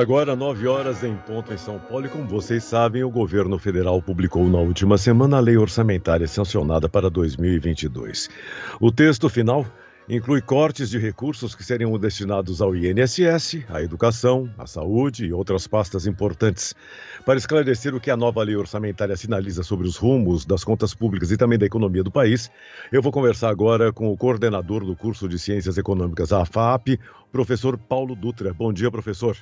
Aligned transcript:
Agora, 0.00 0.34
9 0.34 0.66
horas 0.66 1.04
em 1.04 1.14
ponto 1.14 1.52
em 1.52 1.58
São 1.58 1.78
Paulo, 1.78 2.06
e 2.06 2.08
como 2.08 2.26
vocês 2.26 2.64
sabem, 2.64 3.04
o 3.04 3.10
governo 3.10 3.58
federal 3.58 4.00
publicou 4.00 4.48
na 4.48 4.56
última 4.56 4.96
semana 4.96 5.36
a 5.36 5.40
lei 5.40 5.58
orçamentária 5.58 6.26
sancionada 6.26 6.88
para 6.88 7.10
2022. 7.10 8.30
O 8.80 8.90
texto 8.90 9.28
final 9.28 9.66
inclui 10.08 10.40
cortes 10.40 10.88
de 10.88 10.96
recursos 10.96 11.54
que 11.54 11.62
seriam 11.62 11.98
destinados 11.98 12.62
ao 12.62 12.74
INSS, 12.74 13.66
à 13.68 13.82
educação, 13.82 14.48
à 14.56 14.66
saúde 14.66 15.26
e 15.26 15.34
outras 15.34 15.66
pastas 15.66 16.06
importantes. 16.06 16.74
Para 17.26 17.38
esclarecer 17.38 17.94
o 17.94 18.00
que 18.00 18.10
a 18.10 18.16
nova 18.16 18.42
lei 18.42 18.56
orçamentária 18.56 19.18
sinaliza 19.18 19.62
sobre 19.62 19.86
os 19.86 19.98
rumos 19.98 20.46
das 20.46 20.64
contas 20.64 20.94
públicas 20.94 21.30
e 21.30 21.36
também 21.36 21.58
da 21.58 21.66
economia 21.66 22.02
do 22.02 22.10
país, 22.10 22.50
eu 22.90 23.02
vou 23.02 23.12
conversar 23.12 23.50
agora 23.50 23.92
com 23.92 24.10
o 24.10 24.16
coordenador 24.16 24.82
do 24.82 24.96
curso 24.96 25.28
de 25.28 25.38
Ciências 25.38 25.76
Econômicas, 25.76 26.32
a 26.32 26.46
FAP, 26.46 26.98
professor 27.30 27.76
Paulo 27.76 28.16
Dutra. 28.16 28.54
Bom 28.54 28.72
dia, 28.72 28.90
professor. 28.90 29.36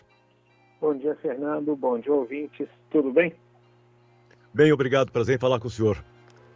Bom 0.80 0.94
dia, 0.94 1.16
Fernando. 1.16 1.74
Bom 1.74 1.98
dia, 1.98 2.12
ouvintes. 2.12 2.68
Tudo 2.90 3.12
bem? 3.12 3.34
Bem, 4.54 4.72
obrigado. 4.72 5.10
Prazer 5.10 5.36
em 5.36 5.38
falar 5.38 5.58
com 5.58 5.66
o 5.66 5.70
senhor. 5.70 6.02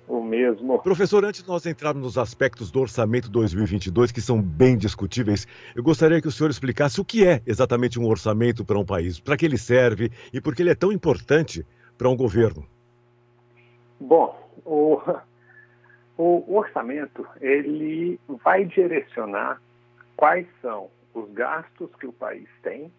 O 0.07 0.23
mesmo. 0.23 0.81
Professor, 0.81 1.25
antes 1.25 1.43
de 1.43 1.49
nós 1.49 1.67
entrarmos 1.67 2.03
nos 2.03 2.19
aspectos 2.19 2.71
do 2.71 2.81
orçamento 2.81 3.29
2022, 3.31 4.13
que 4.13 4.21
são 4.21 4.41
bem 4.41 4.77
discutíveis, 4.77 5.47
eu 5.75 5.83
gostaria 5.83 6.21
que 6.21 6.29
o 6.29 6.33
senhor 6.33 6.51
explicasse 6.51 7.01
o 7.01 7.05
que 7.05 7.27
é 7.27 7.41
exatamente 7.47 7.99
um 7.99 8.07
orçamento 8.07 8.65
para 8.65 8.79
um 8.79 8.85
país, 8.85 9.19
para 9.19 9.37
que 9.37 9.45
ele 9.45 9.59
serve 9.59 10.11
e 10.33 10.41
por 10.41 10.55
que 10.55 10.63
ele 10.63 10.71
é 10.71 10.75
tão 10.75 10.93
importante 10.93 11.67
para 11.99 12.09
um 12.09 12.17
governo. 12.17 12.67
Bom, 14.01 14.37
o, 14.65 15.01
o 16.19 16.57
orçamento 16.57 17.27
ele 17.41 18.21
vai 18.45 18.65
direcionar 18.65 19.61
quais 20.17 20.47
são 20.61 20.89
os 21.15 21.31
gastos 21.33 21.91
que 21.99 22.07
o 22.07 22.13
país 22.13 22.49
tem, 22.63 22.93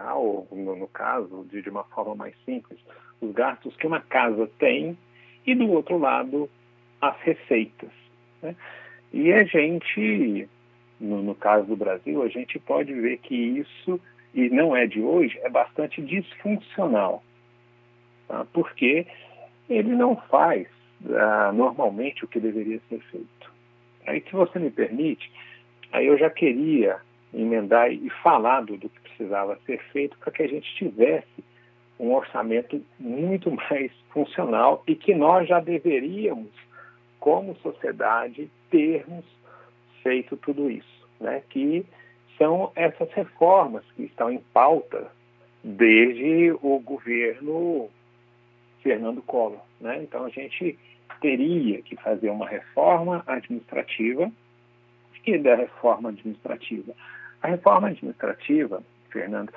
tá? 0.00 0.14
ou 0.14 0.48
no, 0.50 0.76
no 0.76 0.88
caso, 0.88 1.46
de, 1.50 1.62
de 1.62 1.68
uma 1.68 1.84
forma 1.84 2.14
mais 2.14 2.34
simples, 2.44 2.78
os 3.20 3.32
gastos 3.32 3.76
que 3.76 3.86
uma 3.86 4.00
casa 4.00 4.50
tem 4.58 4.96
e 5.46 5.54
do 5.54 5.70
outro 5.70 5.98
lado 5.98 6.48
as 7.00 7.16
receitas. 7.20 7.90
Né? 8.42 8.54
E 9.12 9.32
a 9.32 9.44
gente, 9.44 10.48
no, 10.98 11.22
no, 11.22 11.34
caso 11.34 11.66
do 11.66 11.76
Brasil, 11.76 12.22
a 12.22 12.28
gente 12.28 12.58
pode 12.58 12.92
ver 12.92 13.18
que 13.18 13.34
isso, 13.34 14.00
e 14.34 14.48
não 14.48 14.74
é 14.74 14.86
de 14.86 15.00
hoje, 15.00 15.38
é 15.42 15.50
bastante 15.50 16.00
disfuncional, 16.00 17.22
tá? 18.28 18.46
porque 18.52 19.06
ele 19.68 19.94
não 19.94 20.16
faz 20.16 20.66
ah, 21.14 21.52
normalmente 21.52 22.24
o 22.24 22.28
que 22.28 22.40
deveria 22.40 22.80
ser 22.88 23.00
feito. 23.10 23.52
Aí, 24.06 24.22
se 24.22 24.32
você 24.32 24.58
me 24.58 24.70
permite, 24.70 25.30
aí 25.92 26.06
eu 26.06 26.18
já 26.18 26.30
queria 26.30 26.98
emendar 27.32 27.92
e 27.92 28.10
falar 28.22 28.62
do, 28.62 28.76
do 28.76 28.88
precisava 29.20 29.58
ser 29.66 29.78
feito 29.92 30.16
para 30.18 30.32
que 30.32 30.42
a 30.42 30.48
gente 30.48 30.74
tivesse 30.76 31.44
um 31.98 32.14
orçamento 32.14 32.82
muito 32.98 33.50
mais 33.70 33.92
funcional 34.10 34.82
e 34.86 34.94
que 34.94 35.14
nós 35.14 35.46
já 35.46 35.60
deveríamos, 35.60 36.50
como 37.18 37.54
sociedade, 37.56 38.50
termos 38.70 39.24
feito 40.02 40.36
tudo 40.38 40.70
isso, 40.70 41.06
né? 41.20 41.42
Que 41.50 41.84
são 42.38 42.72
essas 42.74 43.12
reformas 43.12 43.84
que 43.94 44.04
estão 44.04 44.30
em 44.30 44.38
pauta 44.54 45.12
desde 45.62 46.52
o 46.62 46.78
governo 46.78 47.90
Fernando 48.82 49.20
Collor, 49.20 49.60
né? 49.78 50.02
Então 50.02 50.24
a 50.24 50.30
gente 50.30 50.78
teria 51.20 51.82
que 51.82 51.96
fazer 51.96 52.30
uma 52.30 52.48
reforma 52.48 53.22
administrativa 53.26 54.32
e 55.26 55.36
da 55.36 55.54
reforma 55.54 56.08
administrativa. 56.08 56.94
A 57.42 57.48
reforma 57.48 57.88
administrativa, 57.88 58.82
Fernando, 59.10 59.52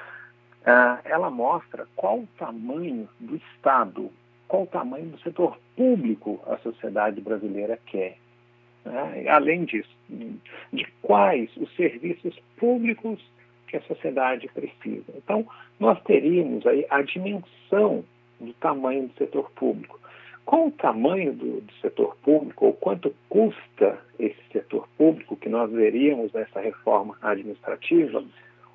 ah, 0.66 1.00
ela 1.04 1.30
mostra 1.30 1.88
qual 1.96 2.20
o 2.20 2.28
tamanho 2.38 3.08
do 3.20 3.36
Estado, 3.36 4.12
qual 4.48 4.64
o 4.64 4.68
tamanho 4.68 5.08
do 5.08 5.20
setor 5.20 5.58
público 5.76 6.42
a 6.48 6.58
sociedade 6.58 7.22
brasileira 7.22 7.78
quer. 7.86 8.18
Né? 8.86 9.28
Além 9.30 9.66
disso, 9.66 9.90
de 10.10 10.86
quais 11.02 11.50
os 11.58 11.74
serviços 11.76 12.38
públicos 12.58 13.20
que 13.68 13.78
a 13.78 13.82
sociedade 13.82 14.48
precisa. 14.54 15.12
Então, 15.16 15.48
nós 15.80 16.02
teríamos 16.04 16.66
aí 16.68 16.86
a 16.90 17.02
dimensão 17.02 18.04
do 18.40 18.54
tamanho 18.54 19.08
do 19.08 19.14
setor 19.16 19.50
público. 19.52 20.00
Qual 20.46 20.68
o 20.68 20.72
tamanho 20.72 21.34
do, 21.34 21.62
do, 21.62 21.74
setor 21.82 22.16
público, 22.18 22.66
ou 22.66 22.74
quanto 22.74 23.16
custa 23.30 23.98
esse 24.20 24.42
setor 24.52 24.88
público 24.98 25.38
que 25.38 25.48
nós 25.50 25.72
veríamos 25.72 26.32
nessa 26.34 26.60
reforma 26.60 27.18
administrativa, 27.22 28.24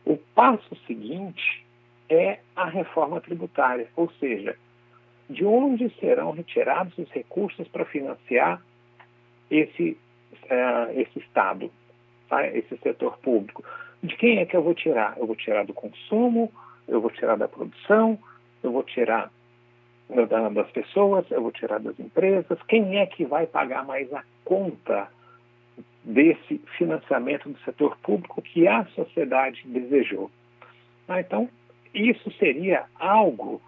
o 0.08 0.16
passo 0.34 0.74
seguinte 0.86 1.62
é 2.08 2.38
a 2.56 2.64
reforma 2.64 3.20
tributária, 3.20 3.86
ou 3.94 4.10
seja, 4.12 4.56
de 5.28 5.44
onde 5.44 5.90
serão 6.00 6.30
retirados 6.30 6.96
os 6.96 7.10
recursos 7.10 7.68
para 7.68 7.84
financiar 7.84 8.62
esse, 9.50 9.98
uh, 10.44 10.98
esse 10.98 11.18
Estado, 11.18 11.70
tá? 12.26 12.46
esse 12.46 12.74
setor 12.78 13.18
público. 13.18 13.62
De 14.02 14.16
quem 14.16 14.38
é 14.38 14.46
que 14.46 14.56
eu 14.56 14.62
vou 14.62 14.74
tirar? 14.74 15.18
Eu 15.18 15.26
vou 15.26 15.36
tirar 15.36 15.66
do 15.66 15.74
consumo, 15.74 16.50
eu 16.86 17.02
vou 17.02 17.10
tirar 17.10 17.36
da 17.36 17.46
produção, 17.46 18.18
eu 18.62 18.72
vou 18.72 18.82
tirar 18.84 19.30
das 20.54 20.70
pessoas, 20.70 21.30
eu 21.30 21.42
vou 21.42 21.52
tirar 21.52 21.80
das 21.80 22.00
empresas. 22.00 22.58
Quem 22.66 22.98
é 22.98 23.04
que 23.04 23.26
vai 23.26 23.46
pagar 23.46 23.84
mais 23.84 24.10
a 24.14 24.24
conta 24.42 25.10
desse 26.08 26.58
financiamento 26.78 27.50
do 27.50 27.58
setor 27.60 27.98
público 27.98 28.40
que 28.40 28.66
a 28.66 28.86
sociedade 28.86 29.62
desejou? 29.66 30.30
Ah, 31.06 31.20
então, 31.20 31.50
isso 31.94 32.30
seria 32.38 32.86
algo 32.98 33.60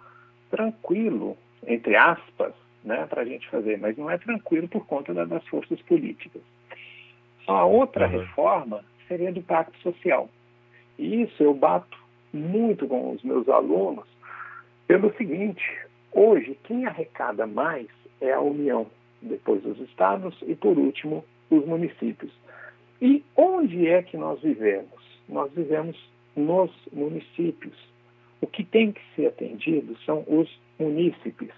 tranquilo, 0.49 1.37
entre 1.67 1.95
aspas, 1.95 2.53
né, 2.83 3.05
para 3.07 3.21
a 3.21 3.25
gente 3.25 3.47
fazer, 3.47 3.77
mas 3.77 3.95
não 3.95 4.09
é 4.09 4.17
tranquilo 4.17 4.67
por 4.67 4.87
conta 4.87 5.13
da, 5.13 5.23
das 5.23 5.45
forças 5.47 5.79
políticas. 5.83 6.41
A 7.47 7.63
outra 7.63 8.07
uhum. 8.07 8.19
reforma 8.19 8.83
seria 9.07 9.31
do 9.31 9.43
Pacto 9.43 9.77
Social. 9.79 10.27
E 10.97 11.21
isso 11.21 11.43
eu 11.43 11.53
bato 11.53 11.97
muito 12.33 12.87
com 12.87 13.11
os 13.11 13.21
meus 13.23 13.47
alunos 13.49 14.05
pelo 14.87 15.13
seguinte: 15.15 15.63
hoje, 16.11 16.57
quem 16.63 16.87
arrecada 16.87 17.45
mais 17.45 17.87
é 18.19 18.33
a 18.33 18.41
União, 18.41 18.87
depois 19.21 19.63
os 19.63 19.79
estados 19.79 20.35
e, 20.47 20.55
por 20.55 20.77
último, 20.77 21.23
os 21.51 21.65
municípios. 21.65 22.31
E 23.01 23.23
onde 23.35 23.87
é 23.87 24.01
que 24.01 24.17
nós 24.17 24.41
vivemos? 24.41 24.99
Nós 25.27 25.51
vivemos 25.51 25.97
nos 26.35 26.71
municípios. 26.91 27.77
O 28.39 28.47
que 28.47 28.63
tem 28.63 28.91
que 28.91 29.01
ser 29.15 29.27
atendido 29.27 29.95
são 30.05 30.23
os 30.27 30.49
munícipes. 30.79 31.53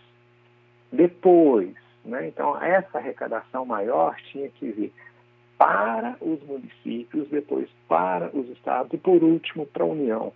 Depois, 0.91 1.73
né, 2.03 2.27
então, 2.27 2.61
essa 2.61 2.97
arrecadação 2.97 3.65
maior 3.65 4.15
tinha 4.31 4.49
que 4.49 4.71
vir 4.71 4.93
para 5.57 6.17
os 6.19 6.41
municípios, 6.43 7.29
depois 7.29 7.69
para 7.87 8.29
os 8.35 8.49
estados 8.49 8.91
e, 8.93 8.97
por 8.97 9.23
último, 9.23 9.65
para 9.65 9.83
a 9.83 9.87
União. 9.87 10.33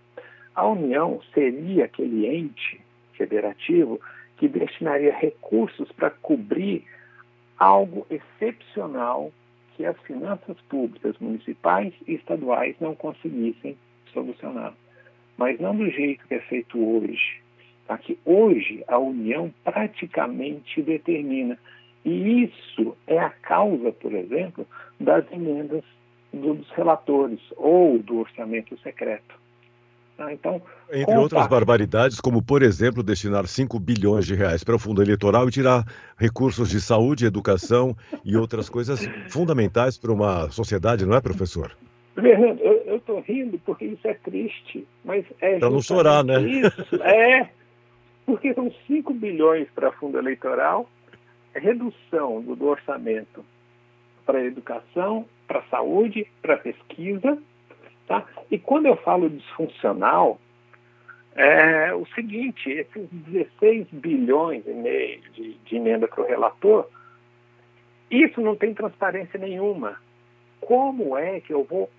A 0.54 0.66
União 0.66 1.20
seria 1.34 1.84
aquele 1.84 2.26
ente 2.26 2.80
federativo 3.14 4.00
que 4.36 4.48
destinaria 4.48 5.14
recursos 5.14 5.90
para 5.92 6.10
cobrir 6.10 6.84
algo 7.58 8.06
excepcional 8.08 9.32
que 9.78 9.86
as 9.86 9.98
finanças 10.00 10.60
públicas 10.68 11.16
municipais 11.18 11.94
e 12.06 12.16
estaduais 12.16 12.76
não 12.80 12.94
conseguissem 12.94 13.78
solucionar 14.12 14.74
mas 15.38 15.58
não 15.60 15.74
do 15.74 15.88
jeito 15.88 16.26
que 16.26 16.34
é 16.34 16.40
feito 16.40 16.76
hoje. 16.78 17.40
Tá? 17.86 17.96
Que 17.96 18.18
hoje 18.26 18.84
a 18.88 18.98
União 18.98 19.54
praticamente 19.64 20.82
determina. 20.82 21.56
E 22.04 22.44
isso 22.44 22.96
é 23.06 23.18
a 23.18 23.30
causa, 23.30 23.92
por 23.92 24.12
exemplo, 24.12 24.66
das 25.00 25.24
emendas 25.32 25.84
dos 26.32 26.68
relatores 26.70 27.40
ou 27.56 27.98
do 27.98 28.18
orçamento 28.18 28.76
secreto. 28.80 29.38
Tá? 30.18 30.32
Então, 30.32 30.60
Entre 30.92 31.16
outras 31.16 31.46
barbaridades, 31.46 32.20
como, 32.20 32.42
por 32.42 32.60
exemplo, 32.60 33.04
destinar 33.04 33.46
5 33.46 33.78
bilhões 33.78 34.26
de 34.26 34.34
reais 34.34 34.64
para 34.64 34.74
o 34.74 34.78
fundo 34.78 35.00
eleitoral 35.00 35.48
e 35.48 35.52
tirar 35.52 35.84
recursos 36.18 36.68
de 36.68 36.80
saúde, 36.80 37.24
educação 37.24 37.96
e 38.24 38.36
outras 38.36 38.68
coisas 38.68 39.08
fundamentais 39.28 39.96
para 39.96 40.12
uma 40.12 40.50
sociedade, 40.50 41.06
não 41.06 41.14
é, 41.14 41.20
professor? 41.20 41.70
Fernando, 42.16 42.58
eu 42.58 42.96
estou 42.96 43.20
rindo 43.20 43.60
porque 43.64 43.84
isso 43.84 44.08
é 44.08 44.14
triste, 44.14 44.84
mas 45.04 45.24
é. 45.40 45.60
Para 45.60 45.70
não 45.70 45.80
chorar, 45.80 46.24
né? 46.24 46.40
Isso, 46.42 46.96
é. 47.00 47.48
Porque 48.26 48.52
são 48.54 48.72
5 48.88 49.14
bilhões 49.14 49.68
para 49.72 49.92
fundo 49.92 50.18
eleitoral, 50.18 50.90
redução 51.54 52.42
do, 52.42 52.56
do 52.56 52.66
orçamento 52.66 53.44
para 54.26 54.44
educação, 54.44 55.26
para 55.46 55.62
saúde, 55.70 56.26
para 56.42 56.56
pesquisa. 56.56 57.38
Tá? 58.08 58.24
E 58.50 58.58
quando 58.58 58.86
eu 58.86 58.96
falo 58.96 59.28
disfuncional, 59.28 60.40
é 61.36 61.94
o 61.94 62.06
seguinte: 62.14 62.70
esses 62.70 63.06
16 63.10 63.86
bilhões 63.92 64.66
e 64.66 64.72
meio 64.72 65.20
de, 65.34 65.54
de 65.58 65.76
emenda 65.76 66.08
para 66.08 66.22
o 66.22 66.26
relator, 66.26 66.88
isso 68.10 68.40
não 68.40 68.56
tem 68.56 68.72
transparência 68.72 69.38
nenhuma. 69.38 70.00
Como 70.58 71.18
é 71.18 71.38
que 71.40 71.52
eu 71.52 71.64
vou 71.64 71.90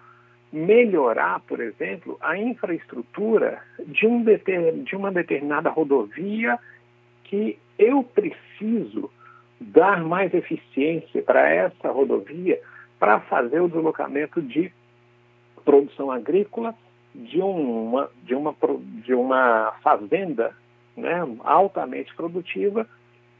melhorar, 0.51 1.41
por 1.41 1.59
exemplo, 1.59 2.17
a 2.19 2.35
infraestrutura 2.35 3.61
de, 3.85 4.07
um 4.07 4.25
de 4.83 4.95
uma 4.95 5.11
determinada 5.11 5.69
rodovia 5.69 6.57
que 7.23 7.59
eu 7.77 8.03
preciso 8.03 9.11
dar 9.61 10.03
mais 10.03 10.33
eficiência 10.33 11.21
para 11.21 11.47
essa 11.47 11.91
rodovia 11.91 12.59
para 12.97 13.19
fazer 13.21 13.61
o 13.61 13.69
deslocamento 13.69 14.41
de 14.41 14.73
produção 15.59 16.11
agrícola 16.11 16.75
de 17.13 17.41
uma, 17.41 18.09
de 18.23 18.35
uma, 18.35 18.55
de 19.05 19.13
uma 19.13 19.73
fazenda 19.81 20.55
né, 20.95 21.21
altamente 21.43 22.13
produtiva 22.15 22.87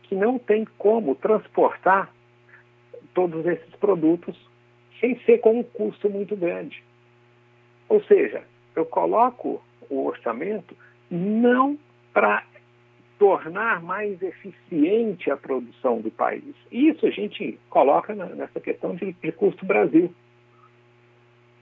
que 0.03 0.15
não 0.15 0.39
tem 0.39 0.65
como 0.77 1.15
transportar 1.15 2.11
todos 3.13 3.45
esses 3.45 3.75
produtos 3.75 4.35
sem 4.99 5.19
ser 5.21 5.39
com 5.39 5.59
um 5.59 5.63
custo 5.63 6.09
muito 6.09 6.35
grande. 6.35 6.83
Ou 7.87 8.03
seja, 8.03 8.43
eu 8.75 8.85
coloco 8.85 9.61
o 9.89 10.05
orçamento 10.05 10.75
não 11.09 11.77
para 12.13 12.43
tornar 13.17 13.81
mais 13.81 14.21
eficiente 14.21 15.29
a 15.29 15.35
produção 15.35 15.99
do 15.99 16.09
país. 16.09 16.55
Isso 16.71 17.05
a 17.05 17.09
gente 17.09 17.59
coloca 17.69 18.13
nessa 18.15 18.59
questão 18.59 18.95
de, 18.95 19.11
de 19.13 19.31
custo 19.31 19.65
Brasil. 19.65 20.13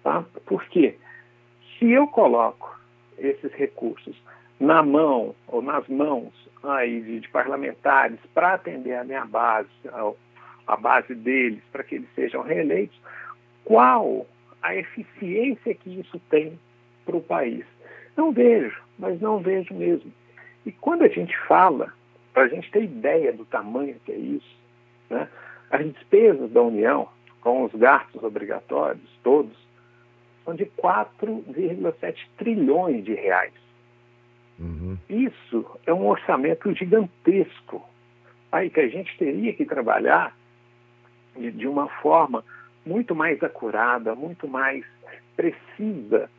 Tá? 0.08 0.24
Por 0.46 0.64
quê? 0.70 0.96
Se 1.78 1.92
eu 1.92 2.08
coloco 2.08 2.80
esses 3.18 3.52
recursos 3.52 4.16
na 4.58 4.82
mão 4.82 5.36
ou 5.50 5.62
nas 5.62 5.86
mãos 5.90 6.32
aí 6.64 7.02
de, 7.02 7.20
de 7.20 7.28
parlamentares 7.28 8.18
para 8.34 8.54
atender 8.54 8.94
a 8.94 9.04
minha 9.04 9.26
base, 9.26 9.68
a, 9.90 10.14
a 10.66 10.78
base 10.78 11.14
deles, 11.14 11.62
para 11.74 11.84
que 11.84 11.96
eles 11.96 12.08
sejam 12.16 12.42
reeleitos, 12.42 12.98
qual 13.66 14.26
a 14.62 14.74
eficiência 14.78 15.76
que 15.76 16.00
isso 16.00 16.18
tem 16.30 16.58
para 17.06 17.18
o 17.18 17.22
país? 17.22 17.66
Não 18.16 18.32
vejo, 18.32 18.82
mas 18.98 19.20
não 19.20 19.40
vejo 19.40 19.74
mesmo. 19.74 20.10
E 20.66 20.72
quando 20.72 21.02
a 21.02 21.10
gente 21.10 21.38
fala, 21.50 21.94
para 22.34 22.44
a 22.44 22.48
gente 22.48 22.72
ter 22.72 22.86
ideia 22.86 23.34
do 23.34 23.44
tamanho 23.44 24.00
que 24.06 24.14
é 24.14 24.18
isso, 24.18 24.58
né, 25.10 25.28
as 25.70 25.86
despesas 25.86 26.50
da 26.50 26.62
União, 26.62 27.10
com 27.42 27.66
os 27.66 27.74
gastos 27.74 28.24
obrigatórios 28.24 29.04
todos, 29.22 29.67
são 30.48 30.56
de 30.56 30.66
4,7 30.66 32.16
trilhões 32.38 33.04
de 33.04 33.14
reais. 33.14 33.52
Uhum. 34.58 34.98
Isso 35.10 35.66
é 35.86 35.94
um 35.94 36.08
orçamento 36.08 36.74
gigantesco, 36.74 37.84
aí 38.50 38.70
que 38.70 38.80
a 38.80 38.88
gente 38.88 39.16
teria 39.18 39.52
que 39.52 39.66
trabalhar 39.66 40.34
de, 41.36 41.52
de 41.52 41.68
uma 41.68 41.90
forma 42.02 42.46
muito 42.86 43.14
mais 43.14 43.44
acurada, 43.44 44.16
muito 44.16 44.48
mais 44.48 44.86
precisa 45.36 46.30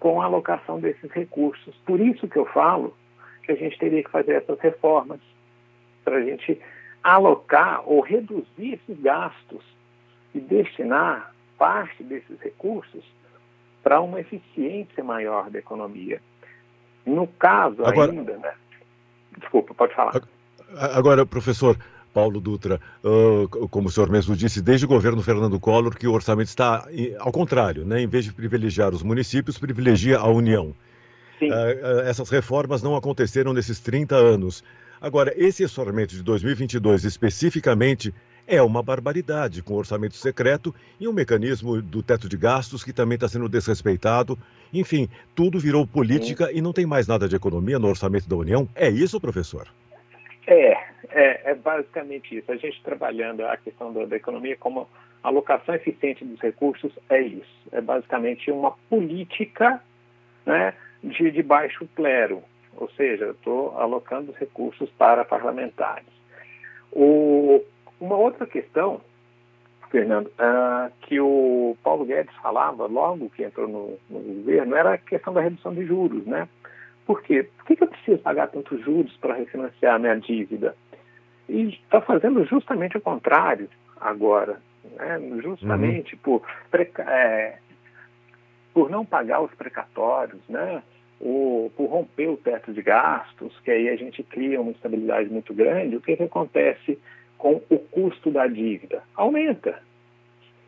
com 0.00 0.20
a 0.20 0.24
alocação 0.24 0.80
desses 0.80 1.10
recursos. 1.12 1.72
Por 1.86 2.00
isso 2.00 2.26
que 2.26 2.38
eu 2.38 2.46
falo 2.46 2.96
que 3.44 3.52
a 3.52 3.54
gente 3.54 3.78
teria 3.78 4.02
que 4.02 4.10
fazer 4.10 4.32
essas 4.32 4.58
reformas 4.58 5.20
para 6.04 6.16
a 6.16 6.22
gente 6.22 6.60
alocar 7.00 7.88
ou 7.88 8.00
reduzir 8.00 8.74
esses 8.74 9.00
gastos 9.00 9.64
e 10.34 10.40
destinar 10.40 11.32
parte 11.56 12.02
desses 12.02 12.40
recursos 12.40 13.04
para 13.82 14.00
uma 14.00 14.20
eficiência 14.20 15.02
maior 15.02 15.50
da 15.50 15.58
economia. 15.58 16.20
No 17.04 17.26
caso 17.26 17.84
agora, 17.84 18.12
ainda, 18.12 18.36
né? 18.38 18.52
Desculpa, 19.38 19.74
pode 19.74 19.94
falar. 19.94 20.22
Agora, 20.76 21.26
professor, 21.26 21.76
Paulo 22.12 22.40
Dutra, 22.40 22.80
uh, 23.02 23.68
como 23.68 23.88
o 23.88 23.90
senhor 23.90 24.10
mesmo 24.10 24.36
disse, 24.36 24.62
desde 24.62 24.86
o 24.86 24.88
governo 24.88 25.22
Fernando 25.22 25.58
Collor 25.58 25.96
que 25.96 26.06
o 26.06 26.12
orçamento 26.12 26.48
está 26.48 26.86
ao 27.18 27.32
contrário, 27.32 27.84
né? 27.84 28.00
em 28.02 28.06
vez 28.06 28.24
de 28.24 28.32
privilegiar 28.32 28.94
os 28.94 29.02
municípios, 29.02 29.58
privilegia 29.58 30.18
a 30.18 30.28
União. 30.28 30.74
Uh, 31.40 31.46
uh, 31.46 32.00
essas 32.06 32.30
reformas 32.30 32.82
não 32.82 32.94
aconteceram 32.94 33.52
nesses 33.52 33.80
30 33.80 34.14
anos. 34.14 34.62
Agora, 35.00 35.32
esse 35.36 35.64
orçamento 35.64 36.14
de 36.14 36.22
2022 36.22 37.04
especificamente 37.04 38.14
é 38.46 38.60
uma 38.60 38.82
barbaridade, 38.82 39.62
com 39.62 39.74
orçamento 39.74 40.14
secreto 40.14 40.74
e 41.00 41.06
um 41.06 41.12
mecanismo 41.12 41.80
do 41.80 42.02
teto 42.02 42.28
de 42.28 42.36
gastos 42.36 42.82
que 42.82 42.92
também 42.92 43.14
está 43.16 43.28
sendo 43.28 43.48
desrespeitado. 43.48 44.38
Enfim, 44.72 45.08
tudo 45.34 45.58
virou 45.58 45.86
política 45.86 46.46
Sim. 46.46 46.58
e 46.58 46.60
não 46.60 46.72
tem 46.72 46.86
mais 46.86 47.06
nada 47.06 47.28
de 47.28 47.36
economia 47.36 47.78
no 47.78 47.88
orçamento 47.88 48.28
da 48.28 48.36
União. 48.36 48.68
É 48.74 48.88
isso, 48.88 49.20
professor? 49.20 49.68
É, 50.46 50.72
é, 51.10 51.50
é 51.50 51.54
basicamente 51.54 52.36
isso. 52.36 52.50
A 52.50 52.56
gente 52.56 52.82
trabalhando 52.82 53.44
a 53.44 53.56
questão 53.56 53.92
da, 53.92 54.04
da 54.04 54.16
economia 54.16 54.56
como 54.56 54.88
alocação 55.22 55.74
eficiente 55.74 56.24
dos 56.24 56.40
recursos 56.40 56.92
é 57.08 57.20
isso. 57.20 57.68
É 57.70 57.80
basicamente 57.80 58.50
uma 58.50 58.72
política 58.90 59.80
né, 60.44 60.74
de, 61.02 61.30
de 61.30 61.42
baixo 61.42 61.88
clero, 61.94 62.42
ou 62.76 62.90
seja, 62.90 63.30
estou 63.30 63.78
alocando 63.78 64.32
recursos 64.32 64.90
para 64.98 65.24
parlamentares. 65.24 66.06
O, 66.90 67.62
uma 68.02 68.16
outra 68.16 68.46
questão, 68.46 69.00
Fernando, 69.88 70.26
uh, 70.26 70.92
que 71.02 71.20
o 71.20 71.76
Paulo 71.84 72.04
Guedes 72.04 72.34
falava 72.42 72.86
logo 72.86 73.30
que 73.30 73.44
entrou 73.44 73.68
no, 73.68 73.98
no, 74.10 74.20
governo 74.34 74.74
era 74.74 74.94
a 74.94 74.98
questão 74.98 75.32
da 75.32 75.40
redução 75.40 75.72
de 75.72 75.86
juros, 75.86 76.26
né? 76.26 76.48
Por 77.06 77.22
quê? 77.22 77.48
Por 77.56 77.66
que, 77.66 77.76
que 77.76 77.84
eu 77.84 77.88
preciso 77.88 78.18
pagar 78.18 78.48
tantos 78.48 78.80
juros 78.80 79.16
para 79.18 79.34
refinanciar 79.34 79.94
a 79.94 79.98
minha 80.00 80.16
dívida? 80.16 80.74
E 81.48 81.68
está 81.68 82.00
fazendo 82.00 82.44
justamente 82.44 82.96
o 82.96 83.00
contrário 83.00 83.68
agora, 84.00 84.60
né? 84.96 85.20
justamente 85.40 86.14
uhum. 86.14 86.20
por, 86.22 86.42
é, 87.06 87.58
por 88.74 88.90
não 88.90 89.04
pagar 89.04 89.42
os 89.42 89.54
precatórios, 89.54 90.40
né? 90.48 90.82
O, 91.20 91.70
por 91.76 91.86
romper 91.86 92.30
o 92.30 92.36
teto 92.36 92.72
de 92.72 92.82
gastos, 92.82 93.56
que 93.60 93.70
aí 93.70 93.88
a 93.88 93.94
gente 93.94 94.24
cria 94.24 94.60
uma 94.60 94.72
estabilidade 94.72 95.30
muito 95.30 95.54
grande, 95.54 95.94
o 95.94 96.00
que, 96.00 96.16
que 96.16 96.24
acontece? 96.24 96.98
Com 97.42 97.60
o 97.68 97.78
custo 97.80 98.30
da 98.30 98.46
dívida? 98.46 99.02
Aumenta. 99.16 99.82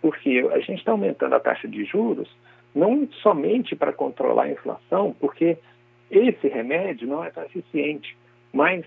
Porque 0.02 0.44
a 0.52 0.58
gente 0.58 0.80
está 0.80 0.90
aumentando 0.90 1.36
a 1.36 1.40
taxa 1.40 1.68
de 1.68 1.84
juros 1.84 2.28
não 2.74 3.08
somente 3.22 3.76
para 3.76 3.92
controlar 3.92 4.42
a 4.42 4.50
inflação, 4.50 5.14
porque 5.20 5.56
esse 6.10 6.48
remédio 6.48 7.06
não 7.06 7.22
é 7.22 7.30
tão 7.30 7.44
eficiente, 7.44 8.16
mas 8.52 8.84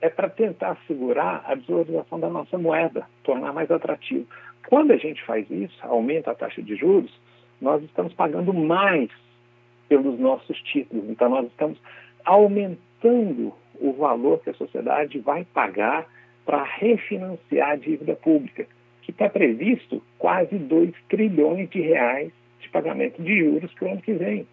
é 0.00 0.08
para 0.08 0.28
tentar 0.28 0.78
segurar 0.86 1.42
a 1.44 1.56
desvalorização 1.56 2.20
da 2.20 2.30
nossa 2.30 2.56
moeda, 2.56 3.04
tornar 3.24 3.52
mais 3.52 3.68
atrativo. 3.68 4.24
Quando 4.68 4.92
a 4.92 4.96
gente 4.96 5.20
faz 5.24 5.50
isso, 5.50 5.76
aumenta 5.82 6.30
a 6.30 6.36
taxa 6.36 6.62
de 6.62 6.76
juros, 6.76 7.12
nós 7.60 7.82
estamos 7.82 8.12
pagando 8.14 8.54
mais 8.54 9.10
pelos 9.88 10.20
nossos 10.20 10.56
títulos. 10.62 11.10
Então, 11.10 11.28
nós 11.28 11.46
estamos 11.48 11.76
aumentando 12.24 13.52
o 13.80 13.92
valor 13.92 14.38
que 14.38 14.50
a 14.50 14.54
sociedade 14.54 15.18
vai 15.18 15.44
pagar 15.44 16.06
para 16.44 16.62
refinanciar 16.62 17.70
a 17.70 17.76
dívida 17.76 18.14
pública, 18.16 18.66
que 19.02 19.10
está 19.10 19.28
previsto 19.28 20.02
quase 20.18 20.56
2 20.56 20.92
trilhões 21.08 21.68
de 21.70 21.80
reais 21.80 22.32
de 22.60 22.68
pagamento 22.68 23.22
de 23.22 23.38
juros 23.38 23.72
para 23.74 23.88
o 23.88 23.92
ano 23.92 24.02
que 24.02 24.12
vem. 24.12 24.46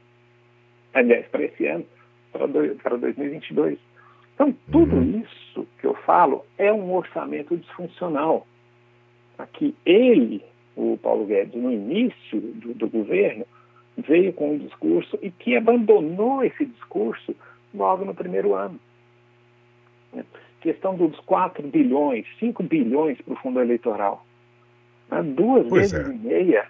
Aliás, 0.93 1.25
para 1.27 1.43
esse 1.43 1.65
ano, 1.67 1.85
para 2.31 2.97
2022. 2.97 3.77
Então, 4.33 4.55
tudo 4.71 4.95
uhum. 4.95 5.21
isso 5.21 5.67
que 5.79 5.85
eu 5.85 5.93
falo 5.93 6.45
é 6.57 6.71
um 6.71 6.93
orçamento 6.93 7.57
disfuncional. 7.57 8.47
Aqui, 9.37 9.75
ele, 9.85 10.43
o 10.75 10.97
Paulo 11.01 11.25
Guedes, 11.25 11.61
no 11.61 11.71
início 11.71 12.39
do, 12.39 12.73
do 12.73 12.89
governo, 12.89 13.45
veio 13.97 14.33
com 14.33 14.53
um 14.53 14.57
discurso 14.57 15.19
e 15.21 15.29
que 15.29 15.55
abandonou 15.55 16.43
esse 16.43 16.65
discurso 16.65 17.35
logo 17.73 18.05
no 18.05 18.15
primeiro 18.15 18.55
ano 18.55 18.79
questão 20.61 20.95
dos 20.95 21.19
4 21.21 21.67
bilhões, 21.67 22.25
5 22.39 22.63
bilhões 22.63 23.19
para 23.21 23.33
o 23.33 23.37
fundo 23.37 23.59
eleitoral. 23.59 24.25
Né? 25.09 25.23
Duas 25.23 25.67
pois 25.67 25.91
vezes 25.91 26.07
é. 26.07 26.13
e 26.13 26.17
meia 26.17 26.67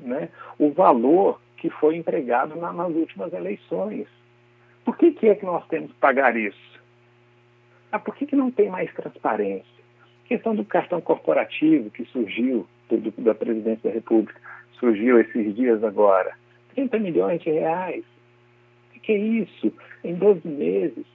né? 0.00 0.28
o 0.58 0.70
valor 0.70 1.40
que 1.56 1.70
foi 1.70 1.96
empregado 1.96 2.56
na, 2.56 2.72
nas 2.72 2.92
últimas 2.94 3.32
eleições. 3.32 4.06
Por 4.84 4.96
que, 4.96 5.12
que 5.12 5.28
é 5.28 5.34
que 5.34 5.44
nós 5.44 5.66
temos 5.68 5.90
que 5.90 5.98
pagar 5.98 6.36
isso? 6.36 6.80
Ah, 7.90 7.98
por 7.98 8.14
que, 8.14 8.26
que 8.26 8.36
não 8.36 8.50
tem 8.50 8.68
mais 8.68 8.92
transparência? 8.94 9.76
A 10.24 10.28
questão 10.28 10.54
do 10.54 10.64
cartão 10.64 11.00
corporativo 11.00 11.90
que 11.90 12.04
surgiu 12.06 12.66
do, 12.88 12.98
do, 12.98 13.22
da 13.22 13.34
presidência 13.34 13.88
da 13.88 13.94
República, 13.94 14.40
surgiu 14.78 15.20
esses 15.20 15.54
dias 15.54 15.82
agora. 15.82 16.36
30 16.74 16.98
milhões 16.98 17.40
de 17.40 17.50
reais. 17.50 18.04
O 18.90 18.92
que, 18.94 19.00
que 19.00 19.12
é 19.12 19.18
isso? 19.18 19.72
Em 20.04 20.14
12 20.14 20.46
meses 20.46 21.06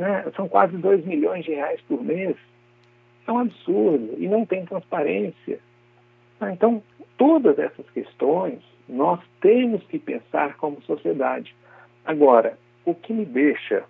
né? 0.00 0.24
são 0.34 0.48
quase 0.48 0.76
2 0.78 1.04
milhões 1.04 1.44
de 1.44 1.52
reais 1.52 1.80
por 1.82 2.02
mês. 2.02 2.34
É 3.26 3.32
um 3.32 3.38
absurdo 3.38 4.14
e 4.16 4.26
não 4.26 4.46
tem 4.46 4.64
transparência. 4.64 5.60
Ah, 6.40 6.50
então, 6.50 6.82
todas 7.18 7.58
essas 7.58 7.88
questões 7.90 8.60
nós 8.88 9.20
temos 9.42 9.82
que 9.84 9.98
pensar 9.98 10.56
como 10.56 10.82
sociedade. 10.82 11.54
Agora, 12.04 12.58
o 12.84 12.94
que 12.94 13.12
me 13.12 13.26
deixa 13.26 13.84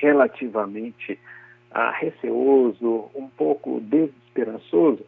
relativamente 0.00 1.18
ah, 1.70 1.92
receoso, 1.92 3.08
um 3.14 3.28
pouco 3.28 3.80
desesperançoso, 3.80 5.06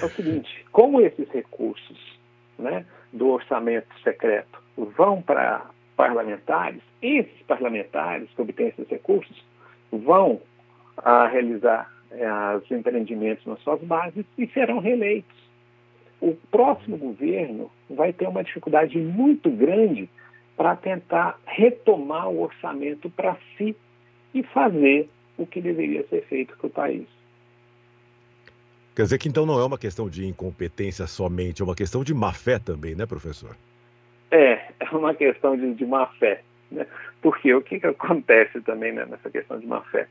é 0.00 0.04
o 0.06 0.10
seguinte: 0.10 0.64
como 0.72 1.02
esses 1.02 1.28
recursos 1.28 2.18
né, 2.58 2.86
do 3.12 3.28
orçamento 3.28 3.88
secreto 4.02 4.58
vão 4.96 5.20
para 5.20 5.66
parlamentares, 5.98 6.80
esses 7.02 7.42
parlamentares 7.48 8.30
que 8.30 8.40
obtêm 8.40 8.68
esses 8.68 8.88
recursos 8.88 9.44
vão 9.90 10.40
a 10.96 11.24
ah, 11.24 11.28
realizar 11.28 11.92
eh, 12.12 12.56
os 12.56 12.70
empreendimentos 12.70 13.44
nas 13.44 13.60
suas 13.62 13.80
bases 13.82 14.24
e 14.38 14.46
serão 14.46 14.78
reeleitos. 14.78 15.36
O 16.20 16.34
próximo 16.52 16.96
governo 16.96 17.68
vai 17.90 18.12
ter 18.12 18.28
uma 18.28 18.44
dificuldade 18.44 18.96
muito 18.96 19.50
grande 19.50 20.08
para 20.56 20.76
tentar 20.76 21.36
retomar 21.44 22.28
o 22.28 22.42
orçamento 22.42 23.10
para 23.10 23.36
si 23.56 23.76
e 24.32 24.44
fazer 24.44 25.08
o 25.36 25.46
que 25.46 25.60
deveria 25.60 26.06
ser 26.06 26.24
feito 26.26 26.56
para 26.58 26.66
o 26.68 26.70
país. 26.70 27.08
Quer 28.94 29.02
dizer 29.02 29.18
que 29.18 29.28
então 29.28 29.44
não 29.44 29.58
é 29.58 29.64
uma 29.64 29.78
questão 29.78 30.08
de 30.08 30.26
incompetência 30.26 31.08
somente, 31.08 31.60
é 31.60 31.64
uma 31.64 31.74
questão 31.74 32.04
de 32.04 32.14
má 32.14 32.32
fé 32.32 32.58
também, 32.60 32.94
né, 32.94 33.04
professor? 33.04 33.56
É, 34.30 34.52
é 34.52 34.67
uma 34.96 35.14
questão 35.14 35.56
de, 35.56 35.74
de 35.74 35.86
má 35.86 36.06
fé. 36.18 36.42
Né? 36.70 36.86
Porque 37.22 37.52
o 37.54 37.62
que, 37.62 37.80
que 37.80 37.86
acontece 37.86 38.60
também 38.60 38.92
né, 38.92 39.04
nessa 39.06 39.30
questão 39.30 39.58
de 39.58 39.66
má 39.66 39.80
fé? 39.82 40.06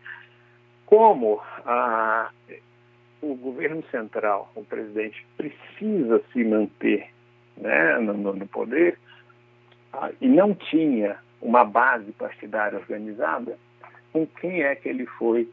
Como 0.85 1.41
a, 1.65 2.31
o 3.21 3.35
governo 3.35 3.83
central, 3.91 4.51
o 4.55 4.63
presidente, 4.63 5.25
precisa 5.35 6.21
se 6.31 6.43
manter 6.43 7.09
né, 7.57 7.97
no, 7.99 8.33
no 8.33 8.47
poder 8.47 8.97
a, 9.93 10.11
e 10.21 10.27
não 10.27 10.53
tinha 10.53 11.17
uma 11.41 11.63
base 11.63 12.11
partidária 12.13 12.79
organizada, 12.79 13.57
com 14.11 14.25
quem 14.25 14.63
é 14.63 14.75
que 14.75 14.89
ele 14.89 15.05
foi 15.05 15.49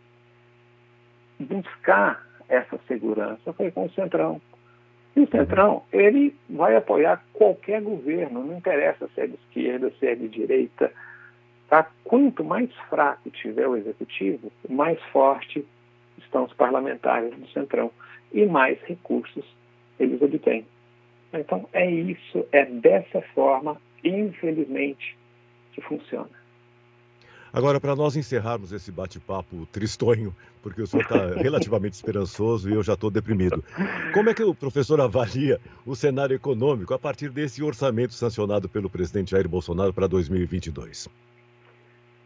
buscar 1.38 2.25
essa 2.49 2.78
segurança? 2.87 3.52
Foi 3.52 3.71
com 3.71 3.87
o 3.87 3.90
Centrão. 3.90 4.40
E 5.16 5.21
o 5.21 5.28
Centrão, 5.28 5.83
ele 5.92 6.35
vai 6.50 6.75
apoiar 6.75 7.25
qualquer 7.33 7.80
governo, 7.80 8.44
não 8.44 8.59
interessa 8.59 9.09
se 9.14 9.21
é 9.21 9.26
de 9.26 9.35
esquerda, 9.35 9.92
se 9.99 10.06
é 10.06 10.14
de 10.14 10.28
direita. 10.28 10.92
Tá? 11.68 11.88
Quanto 12.02 12.44
mais 12.44 12.73
fraco 12.90 13.30
tiver 13.30 13.66
o 13.68 13.76
executivo, 13.76 14.50
mais 14.68 15.00
forte 15.04 15.64
estão 16.18 16.44
os 16.44 16.52
parlamentares 16.54 17.35
do 17.35 17.47
Centrão 17.49 17.90
e 18.33 18.44
mais 18.44 18.80
recursos 18.83 19.44
eles 19.99 20.21
obtêm. 20.21 20.66
Então, 21.33 21.68
é 21.73 21.88
isso, 21.88 22.47
é 22.52 22.64
dessa 22.64 23.21
forma, 23.35 23.80
infelizmente, 24.02 25.16
que 25.73 25.80
funciona. 25.80 26.30
Agora, 27.54 27.78
para 27.78 27.94
nós 27.94 28.16
encerrarmos 28.16 28.73
esse 28.73 28.90
bate-papo 28.90 29.64
tristonho, 29.66 30.34
porque 30.61 30.82
o 30.82 30.87
senhor 30.88 31.04
está 31.04 31.26
relativamente 31.40 31.92
esperançoso 31.92 32.68
e 32.68 32.75
eu 32.75 32.82
já 32.82 32.94
estou 32.94 33.12
deprimido, 33.12 33.62
como 34.12 34.28
é 34.28 34.34
que 34.34 34.42
o 34.42 34.52
professor 34.52 35.00
avalia 35.00 35.61
o 35.87 35.94
cenário 35.94 36.34
econômico 36.34 36.92
a 36.92 36.99
partir 36.99 37.30
desse 37.30 37.62
orçamento 37.62 38.12
sancionado 38.12 38.68
pelo 38.68 38.90
presidente 38.90 39.30
Jair 39.30 39.49
Bolsonaro 39.49 39.94
para 39.94 40.08
2022? 40.08 41.08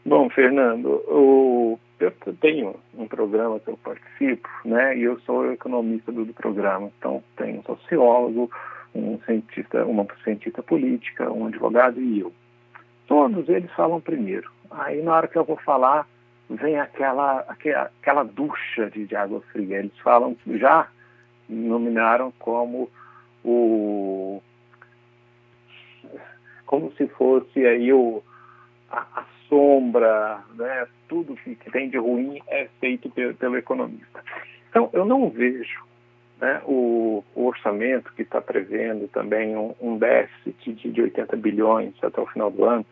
Bom, 0.06 0.30
Fernando, 0.30 0.88
o, 1.06 1.78
eu 2.00 2.10
tenho 2.40 2.76
um 2.96 3.06
programa 3.06 3.60
que 3.60 3.68
eu 3.68 3.76
participo, 3.76 4.48
né, 4.64 4.96
e 4.96 5.02
eu 5.02 5.20
sou 5.26 5.52
economista 5.52 6.10
do, 6.10 6.24
do 6.24 6.32
programa. 6.32 6.90
Então, 6.98 7.22
tem 7.36 7.58
um 7.58 7.62
sociólogo, 7.64 8.50
um 8.94 9.18
cientista, 9.26 9.84
uma 9.84 10.06
cientista 10.24 10.62
política, 10.62 11.30
um 11.30 11.48
advogado 11.48 12.00
e 12.00 12.20
eu. 12.20 12.32
Todos 13.06 13.46
eles 13.50 13.70
falam 13.72 14.00
primeiro 14.00 14.57
Aí 14.70 15.02
na 15.02 15.14
hora 15.14 15.28
que 15.28 15.36
eu 15.36 15.44
vou 15.44 15.56
falar, 15.58 16.06
vem 16.48 16.78
aquela, 16.78 17.44
aquela, 17.48 18.24
ducha 18.24 18.90
de, 18.90 19.06
de 19.06 19.16
água 19.16 19.40
fria. 19.52 19.78
Eles 19.78 19.96
falam, 19.98 20.36
já 20.46 20.88
nominaram 21.48 22.32
como 22.38 22.90
o 23.44 24.42
como 26.66 26.92
se 26.92 27.08
fosse 27.08 27.66
aí 27.66 27.90
o, 27.94 28.22
a, 28.90 29.00
a 29.20 29.24
sombra, 29.48 30.40
né? 30.54 30.86
tudo 31.08 31.34
que, 31.36 31.56
que, 31.56 31.70
tem 31.70 31.88
de 31.88 31.96
ruim 31.96 32.42
é 32.46 32.68
feito 32.78 33.08
pelo, 33.08 33.34
pelo 33.34 33.56
economista. 33.56 34.22
Então, 34.68 34.90
eu 34.92 35.06
não 35.06 35.30
vejo 35.30 35.82
né, 36.38 36.60
o, 36.66 37.24
o, 37.34 37.46
orçamento 37.46 38.12
que 38.12 38.20
está 38.20 38.42
prevendo 38.42 39.08
também 39.08 39.56
um, 39.56 39.74
um 39.80 39.96
déficit 39.96 40.74
de, 40.74 40.90
de 40.90 41.02
80 41.02 41.36
bilhões 41.36 41.94
até 42.02 42.20
o 42.20 42.26
final 42.26 42.50
do 42.50 42.64
ano, 42.66 42.84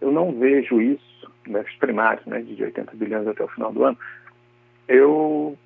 eu 0.00 0.12
não 0.12 0.32
vejo 0.32 0.80
isso, 0.80 1.30
déficit 1.46 1.78
primário, 1.78 2.22
né, 2.26 2.40
de 2.40 2.62
80 2.62 2.96
bilhões 2.96 3.26
até 3.26 3.44
o 3.44 3.48
final 3.48 3.72
do 3.72 3.84
ano, 3.84 3.98
eu 4.88 5.56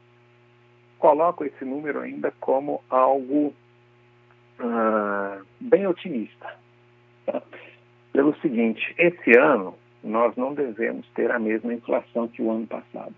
coloco 0.98 1.44
esse 1.44 1.64
número 1.64 2.00
ainda 2.00 2.32
como 2.40 2.82
algo 2.88 3.54
uh, 4.60 5.44
bem 5.60 5.86
otimista. 5.86 6.54
Tá? 7.26 7.42
Pelo 8.12 8.34
seguinte, 8.40 8.94
esse 8.98 9.36
ano 9.38 9.74
nós 10.02 10.34
não 10.36 10.54
devemos 10.54 11.06
ter 11.14 11.30
a 11.30 11.38
mesma 11.38 11.74
inflação 11.74 12.28
que 12.28 12.42
o 12.42 12.50
ano 12.50 12.66
passado. 12.66 13.14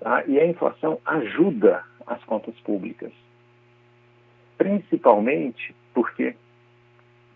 Tá? 0.00 0.24
E 0.26 0.38
a 0.38 0.46
inflação 0.46 1.00
ajuda 1.04 1.84
as 2.06 2.22
contas 2.24 2.54
públicas, 2.60 3.12
principalmente 4.56 5.74
porque 5.92 6.34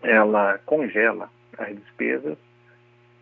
ela 0.01 0.57
congela 0.65 1.29
as 1.57 1.75
despesas 1.75 2.37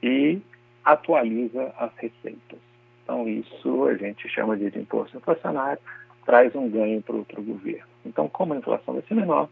e 0.02 0.42
atualiza 0.84 1.74
as 1.78 1.94
receitas. 1.98 2.60
Então, 3.04 3.28
isso 3.28 3.86
a 3.86 3.96
gente 3.96 4.28
chama 4.30 4.56
de, 4.56 4.66
imposto 4.78 5.18
inflacionário, 5.18 5.82
traz 6.26 6.56
um 6.56 6.70
ganho 6.70 7.02
para 7.02 7.16
o 7.16 7.44
governo. 7.44 7.88
Então, 8.06 8.28
como 8.30 8.54
a 8.54 8.58
inflação 8.58 8.96
vai 8.96 9.04
ser 9.04 9.16
menor, 9.16 9.50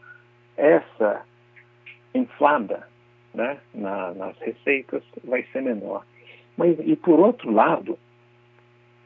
essa 0.55 1.25
inflada 2.13 2.87
né, 3.33 3.57
na, 3.73 4.13
nas 4.13 4.37
receitas 4.39 5.03
vai 5.23 5.43
ser 5.51 5.61
menor. 5.61 6.05
Mas, 6.57 6.77
e 6.79 6.95
por 6.95 7.19
outro 7.19 7.51
lado, 7.51 7.97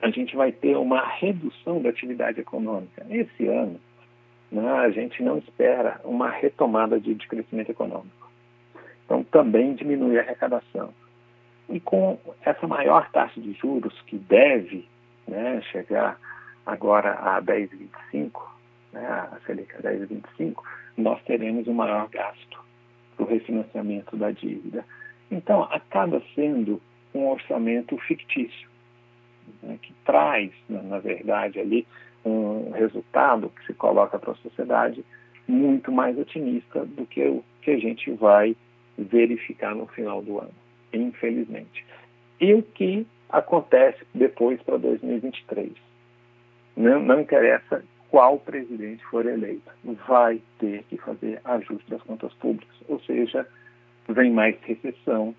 a 0.01 0.09
gente 0.09 0.35
vai 0.35 0.51
ter 0.51 0.75
uma 0.75 1.05
redução 1.05 1.81
da 1.81 1.89
atividade 1.89 2.39
econômica. 2.39 3.05
Esse 3.09 3.47
ano, 3.47 3.79
né, 4.51 4.69
a 4.69 4.89
gente 4.89 5.23
não 5.23 5.37
espera 5.37 5.99
uma 6.03 6.29
retomada 6.29 6.99
de, 6.99 7.13
de 7.13 7.27
crescimento 7.27 7.71
econômico. 7.71 8.22
Também 9.33 9.73
diminui 9.73 10.19
a 10.19 10.21
arrecadação. 10.21 10.93
E 11.67 11.79
com 11.79 12.19
essa 12.45 12.67
maior 12.67 13.09
taxa 13.09 13.41
de 13.41 13.51
juros, 13.53 13.99
que 14.03 14.15
deve 14.15 14.87
né, 15.27 15.59
chegar 15.71 16.19
agora 16.63 17.13
a 17.13 17.41
10,25, 17.41 18.41
né, 18.93 19.03
a 19.05 19.39
Selic 19.43 19.75
a 19.75 19.79
10,25, 19.79 20.61
nós 20.95 21.19
teremos 21.23 21.67
um 21.67 21.73
maior 21.73 22.07
gasto 22.09 22.63
para 23.17 23.25
o 23.25 23.27
refinanciamento 23.27 24.15
da 24.15 24.29
dívida. 24.29 24.85
Então, 25.31 25.63
acaba 25.63 26.21
sendo 26.35 26.79
um 27.11 27.27
orçamento 27.27 27.97
fictício, 27.97 28.69
né, 29.63 29.79
que 29.81 29.93
traz, 30.05 30.51
na 30.69 30.99
verdade, 30.99 31.59
ali 31.59 31.87
um 32.23 32.69
resultado 32.69 33.49
que 33.49 33.65
se 33.65 33.73
coloca 33.73 34.19
para 34.19 34.33
a 34.33 34.35
sociedade 34.35 35.03
muito 35.47 35.91
mais 35.91 36.15
otimista 36.19 36.85
do 36.85 37.03
que 37.07 37.27
o 37.27 37.43
que 37.63 37.71
a 37.71 37.79
gente 37.79 38.11
vai 38.11 38.55
verificar 38.97 39.75
no 39.75 39.87
final 39.87 40.21
do 40.21 40.39
ano, 40.39 40.53
infelizmente. 40.93 41.85
E 42.39 42.53
o 42.53 42.61
que 42.61 43.05
acontece 43.29 44.05
depois 44.13 44.61
para 44.61 44.77
2023? 44.77 45.71
Não, 46.75 47.01
não 47.01 47.21
interessa 47.21 47.83
qual 48.09 48.37
presidente 48.37 49.03
for 49.05 49.25
eleito, 49.25 49.71
vai 50.07 50.39
ter 50.59 50.83
que 50.83 50.97
fazer 50.97 51.41
ajuste 51.43 51.89
das 51.89 52.01
contas 52.03 52.31
públicas, 52.33 52.75
ou 52.87 52.99
seja, 53.01 53.47
vem 54.07 54.31
mais 54.31 54.55
recessão 54.61 55.35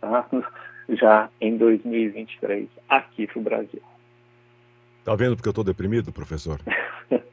tá? 0.00 0.26
já 0.88 1.30
em 1.40 1.56
2023 1.56 2.68
aqui 2.88 3.26
para 3.26 3.38
o 3.38 3.42
Brasil. 3.42 3.82
Tá 5.04 5.14
vendo 5.14 5.36
porque 5.36 5.48
eu 5.48 5.52
estou 5.52 5.64
deprimido, 5.64 6.12
professor? 6.12 6.60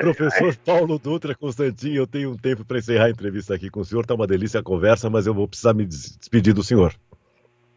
Professor 0.00 0.56
Paulo 0.64 0.98
Dutra 0.98 1.34
Constantino, 1.34 1.96
eu 1.96 2.06
tenho 2.06 2.30
um 2.32 2.36
tempo 2.36 2.64
para 2.64 2.78
encerrar 2.78 3.06
a 3.06 3.10
entrevista 3.10 3.54
aqui 3.54 3.70
com 3.70 3.80
o 3.80 3.84
senhor. 3.84 4.02
Está 4.02 4.14
uma 4.14 4.26
delícia 4.26 4.60
a 4.60 4.62
conversa, 4.62 5.10
mas 5.10 5.26
eu 5.26 5.34
vou 5.34 5.46
precisar 5.48 5.74
me 5.74 5.84
despedir 5.84 6.54
do 6.54 6.62
senhor. 6.62 6.94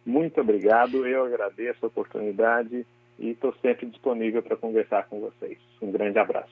Muito 0.05 0.41
obrigado, 0.41 1.05
eu 1.05 1.25
agradeço 1.25 1.79
a 1.83 1.87
oportunidade 1.87 2.85
e 3.19 3.29
estou 3.29 3.53
sempre 3.61 3.85
disponível 3.87 4.41
para 4.41 4.55
conversar 4.55 5.07
com 5.07 5.19
vocês. 5.19 5.57
Um 5.81 5.91
grande 5.91 6.17
abraço. 6.17 6.51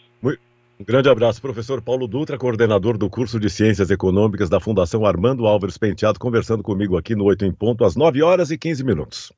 Um 0.79 0.83
grande 0.83 1.09
abraço, 1.09 1.41
professor 1.41 1.81
Paulo 1.81 2.07
Dutra, 2.07 2.37
coordenador 2.37 2.99
do 2.99 3.09
curso 3.09 3.39
de 3.39 3.49
Ciências 3.49 3.89
Econômicas 3.89 4.47
da 4.47 4.59
Fundação 4.59 5.07
Armando 5.07 5.47
Álvares 5.47 5.75
Penteado, 5.75 6.19
conversando 6.19 6.61
comigo 6.61 6.95
aqui 6.95 7.15
no 7.15 7.23
Oito 7.23 7.45
em 7.45 7.51
Ponto, 7.51 7.83
às 7.83 7.95
9 7.95 8.21
horas 8.21 8.51
e 8.51 8.59
15 8.59 8.83
minutos. 8.83 9.33